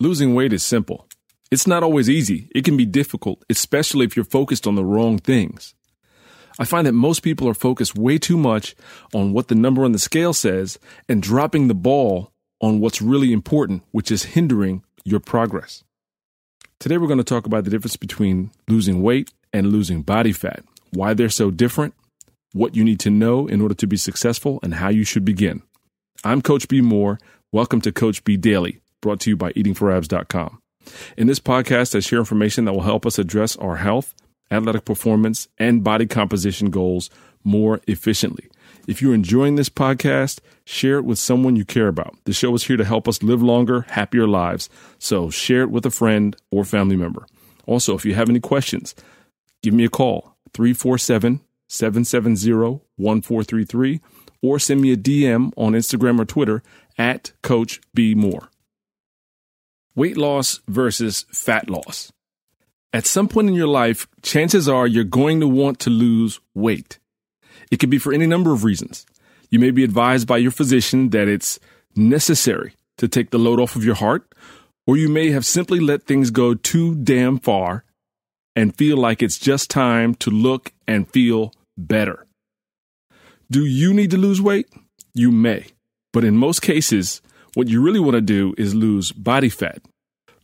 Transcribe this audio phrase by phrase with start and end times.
[0.00, 1.06] Losing weight is simple.
[1.52, 2.48] It's not always easy.
[2.52, 5.72] It can be difficult, especially if you're focused on the wrong things.
[6.58, 8.74] I find that most people are focused way too much
[9.12, 13.32] on what the number on the scale says and dropping the ball on what's really
[13.32, 15.84] important, which is hindering your progress.
[16.80, 20.64] Today, we're going to talk about the difference between losing weight and losing body fat,
[20.90, 21.94] why they're so different,
[22.52, 25.62] what you need to know in order to be successful, and how you should begin.
[26.24, 26.80] I'm Coach B.
[26.80, 27.20] Moore.
[27.52, 30.58] Welcome to Coach B Daily, brought to you by eatingforabs.com.
[31.18, 34.14] In this podcast, I share information that will help us address our health,
[34.50, 37.10] athletic performance, and body composition goals
[37.44, 38.48] more efficiently.
[38.88, 42.16] If you're enjoying this podcast, share it with someone you care about.
[42.24, 44.70] The show is here to help us live longer, happier lives.
[44.98, 47.26] So share it with a friend or family member.
[47.66, 48.94] Also, if you have any questions,
[49.62, 54.00] give me a call 347 770 1433
[54.42, 56.62] or send me a DM on Instagram or Twitter
[56.96, 58.48] at Coach B Moore.
[59.96, 62.12] Weight loss versus fat loss.
[62.92, 66.98] At some point in your life, chances are you're going to want to lose weight.
[67.70, 69.06] It could be for any number of reasons.
[69.50, 71.58] You may be advised by your physician that it's
[71.96, 74.32] necessary to take the load off of your heart,
[74.86, 77.84] or you may have simply let things go too damn far
[78.56, 82.26] and feel like it's just time to look and feel better.
[83.50, 84.68] Do you need to lose weight?
[85.12, 85.66] You may.
[86.12, 87.22] But in most cases,
[87.54, 89.82] what you really want to do is lose body fat.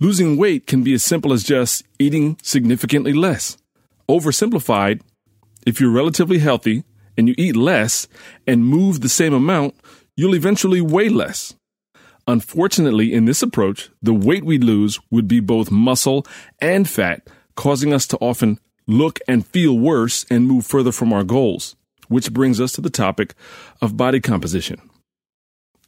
[0.00, 3.56] Losing weight can be as simple as just eating significantly less.
[4.08, 5.00] Oversimplified,
[5.66, 6.84] if you're relatively healthy
[7.16, 8.06] and you eat less
[8.46, 9.74] and move the same amount,
[10.16, 11.54] you'll eventually weigh less.
[12.26, 16.26] Unfortunately, in this approach, the weight we lose would be both muscle
[16.60, 21.24] and fat, causing us to often look and feel worse and move further from our
[21.24, 21.74] goals,
[22.08, 23.34] which brings us to the topic
[23.80, 24.78] of body composition.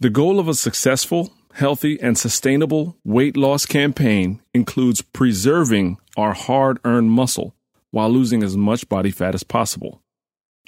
[0.00, 6.78] The goal of a successful, healthy, and sustainable weight loss campaign includes preserving our hard
[6.84, 7.54] earned muscle
[7.90, 10.02] while losing as much body fat as possible.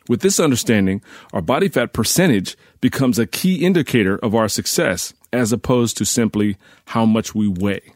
[0.08, 5.52] With this understanding, our body fat percentage becomes a key indicator of our success as
[5.52, 6.56] opposed to simply
[6.88, 7.94] how much we weigh.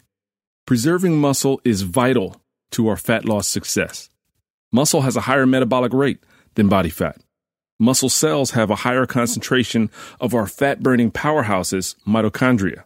[0.66, 4.08] Preserving muscle is vital to our fat loss success.
[4.72, 6.18] Muscle has a higher metabolic rate
[6.54, 7.20] than body fat.
[7.78, 9.90] Muscle cells have a higher concentration
[10.20, 12.82] of our fat burning powerhouses, mitochondria.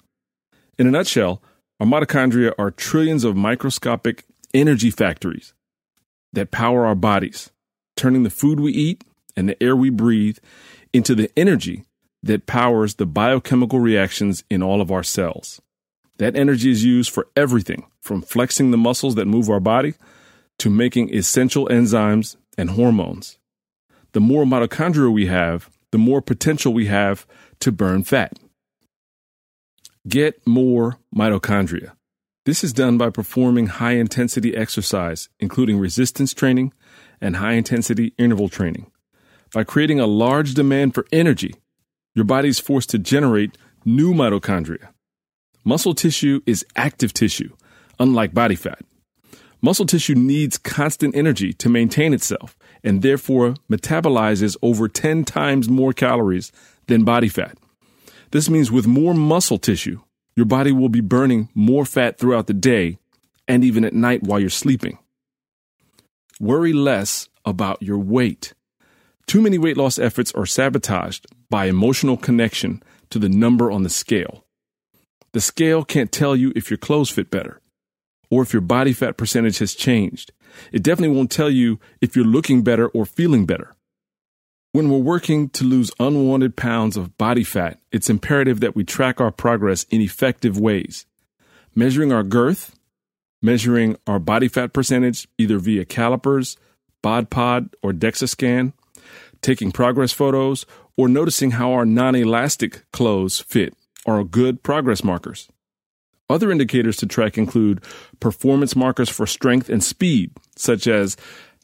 [0.78, 1.40] In a nutshell,
[1.80, 5.54] our mitochondria are trillions of microscopic energy factories
[6.32, 7.50] that power our bodies,
[7.96, 9.02] turning the food we eat
[9.34, 10.38] and the air we breathe
[10.92, 11.84] into the energy
[12.22, 15.60] that powers the biochemical reactions in all of our cells.
[16.18, 19.94] That energy is used for everything from flexing the muscles that move our body
[20.58, 23.38] to making essential enzymes and hormones.
[24.12, 27.26] The more mitochondria we have, the more potential we have
[27.60, 28.38] to burn fat.
[30.08, 31.92] Get more mitochondria.
[32.44, 36.72] This is done by performing high intensity exercise, including resistance training
[37.20, 38.90] and high intensity interval training.
[39.54, 41.54] By creating a large demand for energy,
[42.14, 44.88] your body is forced to generate new mitochondria.
[45.64, 47.54] Muscle tissue is active tissue,
[48.00, 48.84] unlike body fat.
[49.64, 55.92] Muscle tissue needs constant energy to maintain itself and therefore metabolizes over 10 times more
[55.92, 56.50] calories
[56.88, 57.56] than body fat.
[58.32, 60.00] This means with more muscle tissue,
[60.34, 62.98] your body will be burning more fat throughout the day
[63.46, 64.98] and even at night while you're sleeping.
[66.40, 68.54] Worry less about your weight.
[69.28, 73.90] Too many weight loss efforts are sabotaged by emotional connection to the number on the
[73.90, 74.44] scale.
[75.34, 77.61] The scale can't tell you if your clothes fit better
[78.32, 80.32] or if your body fat percentage has changed.
[80.72, 83.74] It definitely won't tell you if you're looking better or feeling better.
[84.72, 89.20] When we're working to lose unwanted pounds of body fat, it's imperative that we track
[89.20, 91.04] our progress in effective ways.
[91.74, 92.74] Measuring our girth,
[93.42, 96.56] measuring our body fat percentage either via calipers,
[97.02, 98.72] bod pod, or DEXA scan,
[99.42, 100.64] taking progress photos,
[100.96, 103.74] or noticing how our non elastic clothes fit
[104.06, 105.50] are good progress markers.
[106.30, 107.84] Other indicators to track include
[108.20, 111.16] performance markers for strength and speed, such as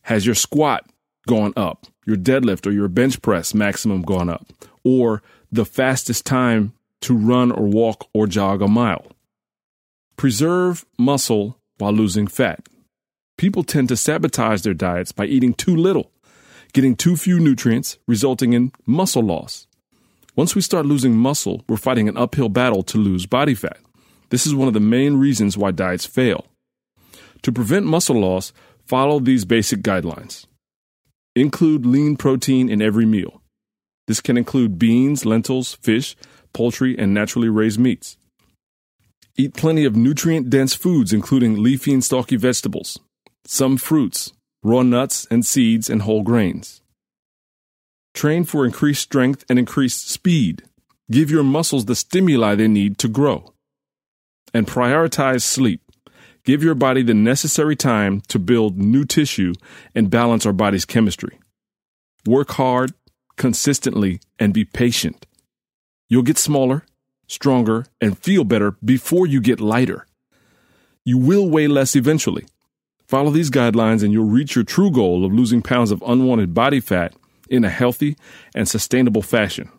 [0.02, 0.86] has your squat
[1.26, 4.46] gone up, your deadlift or your bench press maximum gone up,
[4.84, 9.06] or the fastest time to run or walk or jog a mile.
[10.16, 12.66] Preserve muscle while losing fat.
[13.36, 16.10] People tend to sabotage their diets by eating too little
[16.72, 19.66] getting too few nutrients, resulting in muscle loss.
[20.36, 23.78] Once we start losing muscle, we're fighting an uphill battle to lose body fat.
[24.30, 26.46] This is one of the main reasons why diets fail.
[27.42, 28.52] To prevent muscle loss,
[28.86, 30.46] follow these basic guidelines.
[31.34, 33.40] Include lean protein in every meal.
[34.06, 36.16] This can include beans, lentils, fish,
[36.52, 38.16] poultry, and naturally raised meats.
[39.36, 42.98] Eat plenty of nutrient dense foods, including leafy and stalky vegetables,
[43.44, 44.32] some fruits,
[44.62, 46.80] raw nuts and seeds, and whole grains.
[48.14, 50.64] Train for increased strength and increased speed.
[51.10, 53.52] Give your muscles the stimuli they need to grow.
[54.54, 55.82] And prioritize sleep.
[56.44, 59.52] Give your body the necessary time to build new tissue
[59.94, 61.38] and balance our body's chemistry.
[62.26, 62.94] Work hard,
[63.36, 65.26] consistently, and be patient.
[66.08, 66.86] You'll get smaller,
[67.26, 70.06] stronger, and feel better before you get lighter.
[71.04, 72.46] You will weigh less eventually.
[73.06, 76.80] Follow these guidelines and you'll reach your true goal of losing pounds of unwanted body
[76.80, 77.14] fat
[77.48, 78.16] in a healthy
[78.54, 79.70] and sustainable fashion.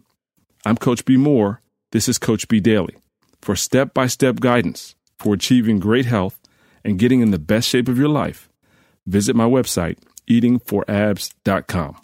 [0.66, 1.18] I'm Coach B.
[1.18, 1.62] Moore.
[1.92, 2.96] This is Coach B Daily.
[3.42, 6.40] For step by step guidance for achieving great health
[6.84, 8.50] and getting in the best shape of your life,
[9.06, 9.98] visit my website,
[10.30, 11.98] eatingforabs.com.